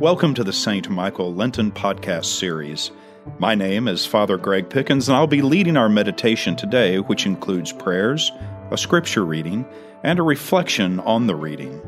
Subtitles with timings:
[0.00, 0.88] Welcome to the St.
[0.88, 2.90] Michael Lenten Podcast Series.
[3.38, 7.70] My name is Father Greg Pickens, and I'll be leading our meditation today, which includes
[7.70, 8.32] prayers,
[8.70, 9.66] a scripture reading,
[10.02, 11.82] and a reflection on the reading.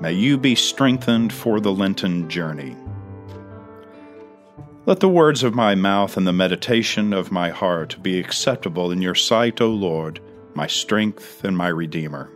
[0.00, 2.78] May you be strengthened for the Lenten journey.
[4.86, 9.02] Let the words of my mouth and the meditation of my heart be acceptable in
[9.02, 10.18] your sight, O Lord,
[10.54, 12.30] my strength and my Redeemer.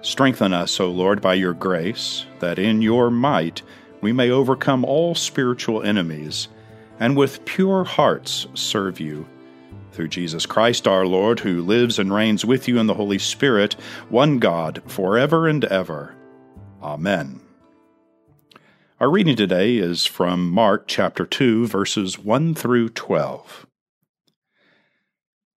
[0.00, 3.62] Strengthen us, O Lord, by your grace, that in your might
[4.00, 6.48] we may overcome all spiritual enemies,
[7.00, 9.26] and with pure hearts serve you.
[9.92, 13.74] Through Jesus Christ our Lord, who lives and reigns with you in the Holy Spirit,
[14.08, 16.14] one God, forever and ever.
[16.82, 17.40] Amen.
[19.00, 23.66] Our reading today is from Mark chapter 2, verses 1 through 12.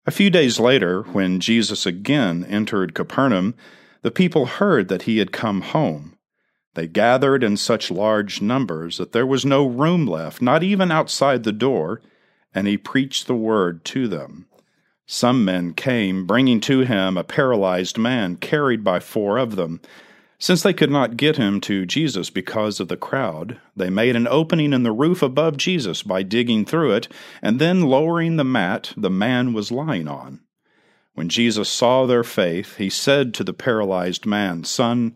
[0.05, 3.55] A few days later, when Jesus again entered Capernaum,
[4.01, 6.17] the people heard that he had come home.
[6.73, 11.43] They gathered in such large numbers that there was no room left, not even outside
[11.43, 12.01] the door,
[12.53, 14.47] and he preached the word to them.
[15.05, 19.81] Some men came, bringing to him a paralyzed man carried by four of them.
[20.39, 24.27] Since they could not get him to Jesus because of the crowd, they made an
[24.27, 27.09] opening in the roof above Jesus by digging through it,
[27.41, 30.39] and then lowering the mat the man was lying on.
[31.13, 35.15] When Jesus saw their faith, he said to the paralyzed man, Son,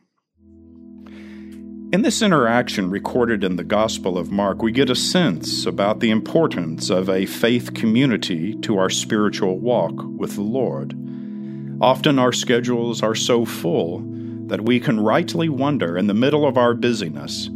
[1.91, 6.09] In this interaction recorded in the Gospel of Mark, we get a sense about the
[6.09, 10.93] importance of a faith community to our spiritual walk with the Lord.
[11.81, 13.99] Often our schedules are so full
[14.47, 17.49] that we can rightly wonder in the middle of our busyness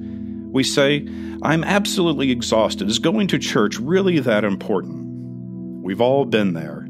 [0.55, 1.05] we say,
[1.41, 2.89] I'm absolutely exhausted.
[2.89, 5.83] Is going to church really that important?
[5.83, 6.84] We've all been there.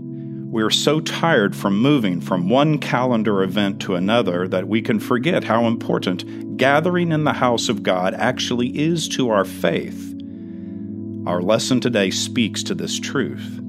[0.55, 5.01] We are so tired from moving from one calendar event to another that we can
[5.01, 10.16] forget how important gathering in the house of God actually is to our faith.
[11.27, 13.59] Our lesson today speaks to this truth.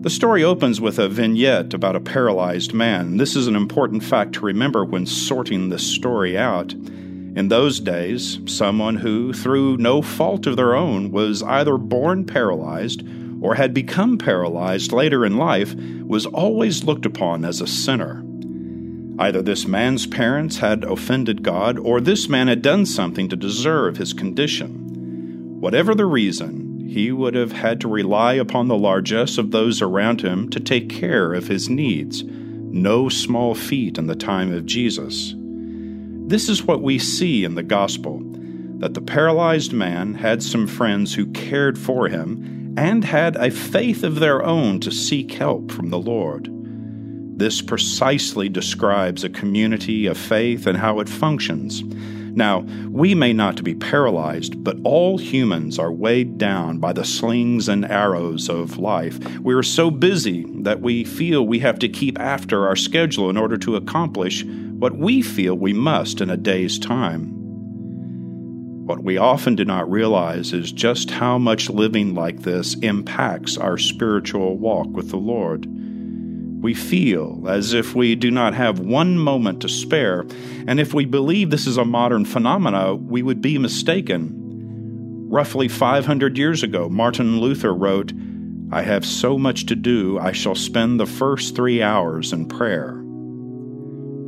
[0.00, 3.18] The story opens with a vignette about a paralyzed man.
[3.18, 6.72] This is an important fact to remember when sorting this story out.
[6.72, 13.04] In those days, someone who, through no fault of their own, was either born paralyzed
[13.42, 15.74] or had become paralyzed later in life
[16.06, 18.24] was always looked upon as a sinner.
[19.18, 23.96] Either this man's parents had offended God, or this man had done something to deserve
[23.96, 25.60] his condition.
[25.60, 30.22] Whatever the reason, he would have had to rely upon the largesse of those around
[30.22, 32.22] him to take care of his needs.
[32.24, 35.34] No small feat in the time of Jesus.
[35.36, 38.22] This is what we see in the gospel
[38.78, 44.02] that the paralyzed man had some friends who cared for him and had a faith
[44.02, 46.48] of their own to seek help from the Lord.
[47.38, 51.82] This precisely describes a community of faith and how it functions.
[52.34, 57.68] Now, we may not be paralyzed, but all humans are weighed down by the slings
[57.68, 59.18] and arrows of life.
[59.40, 63.36] We are so busy that we feel we have to keep after our schedule in
[63.36, 67.41] order to accomplish what we feel we must in a day's time.
[68.84, 73.78] What we often do not realize is just how much living like this impacts our
[73.78, 75.68] spiritual walk with the Lord.
[76.60, 80.26] We feel as if we do not have one moment to spare,
[80.66, 85.28] and if we believe this is a modern phenomena, we would be mistaken.
[85.30, 88.12] Roughly 500 years ago, Martin Luther wrote,
[88.72, 93.01] I have so much to do, I shall spend the first three hours in prayer.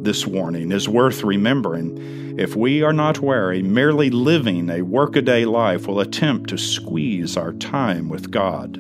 [0.05, 2.37] This warning is worth remembering.
[2.39, 7.55] If we are not wary, merely living a workaday life will attempt to squeeze our
[7.55, 8.77] time with God.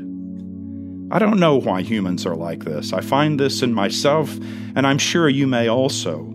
[1.11, 2.93] I don't know why humans are like this.
[2.93, 4.37] I find this in myself,
[4.77, 6.31] and I'm sure you may also.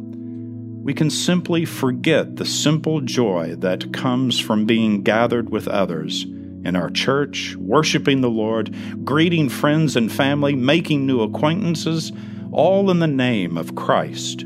[0.90, 6.76] we can simply forget the simple joy that comes from being gathered with others in
[6.76, 8.76] our church, worshiping the Lord,
[9.06, 12.12] greeting friends and family, making new acquaintances,
[12.52, 14.46] all in the name of Christ.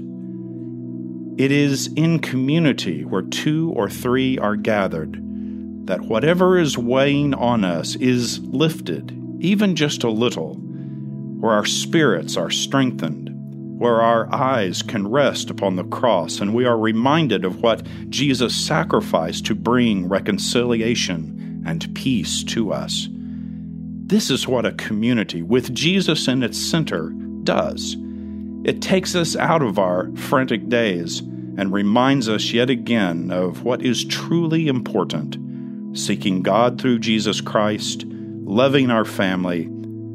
[1.35, 5.19] It is in community where two or three are gathered
[5.88, 12.38] that whatever is weighing on us is lifted, even just a little, where our spirits
[12.38, 13.30] are strengthened,
[13.80, 18.56] where our eyes can rest upon the cross and we are reminded of what Jesus
[18.56, 23.09] sacrificed to bring reconciliation and peace to us.
[23.12, 27.09] This is what a community with Jesus in its center
[27.44, 27.97] does.
[28.63, 33.81] It takes us out of our frantic days and reminds us yet again of what
[33.81, 35.38] is truly important
[35.98, 39.65] seeking God through Jesus Christ, loving our family,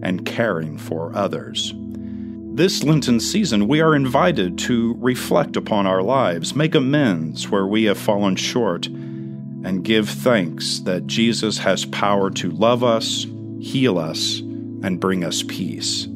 [0.02, 1.72] and caring for others.
[1.76, 7.84] This Lenten season, we are invited to reflect upon our lives, make amends where we
[7.84, 13.26] have fallen short, and give thanks that Jesus has power to love us,
[13.60, 16.08] heal us, and bring us peace.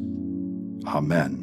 [0.85, 1.42] Amen.